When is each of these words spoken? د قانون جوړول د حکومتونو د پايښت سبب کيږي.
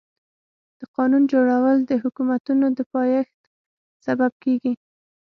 د 0.79 0.81
قانون 0.95 1.23
جوړول 1.33 1.77
د 1.85 1.91
حکومتونو 2.03 2.65
د 2.77 2.79
پايښت 2.93 3.39
سبب 4.05 4.31
کيږي. 4.43 4.73